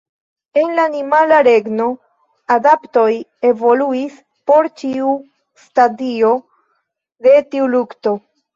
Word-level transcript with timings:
En 0.59 0.69
la 0.77 0.85
animala 0.91 1.41
regno, 1.47 1.85
adaptoj 2.55 3.05
evoluis 3.51 4.17
por 4.53 4.71
ĉiu 4.81 5.13
stadio 5.69 6.35
de 7.29 7.39
tiu 7.55 7.73
lukto. 7.79 8.19